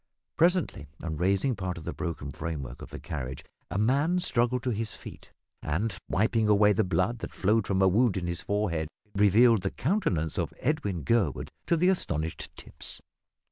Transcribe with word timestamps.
Presently 0.35 0.87
on 1.03 1.17
raising 1.17 1.55
part 1.55 1.77
of 1.77 1.83
the 1.83 1.93
broken 1.93 2.31
framework 2.31 2.81
of 2.81 2.89
the 2.89 2.97
carriage 2.99 3.45
a 3.69 3.77
man 3.77 4.17
struggled 4.17 4.63
to 4.63 4.71
his 4.71 4.93
feet 4.95 5.31
and, 5.61 5.95
wiping 6.09 6.49
away 6.49 6.73
the 6.73 6.83
blood 6.83 7.19
that 7.19 7.35
flowed 7.35 7.67
from 7.67 7.83
a 7.83 7.87
wound 7.87 8.17
in 8.17 8.25
his 8.25 8.41
forehead, 8.41 8.87
revealed 9.13 9.61
the 9.61 9.69
countenance 9.69 10.39
of 10.39 10.55
Edwin 10.57 11.03
Gurwood 11.03 11.49
to 11.67 11.77
the 11.77 11.89
astonished 11.89 12.49
Tipps. 12.57 12.99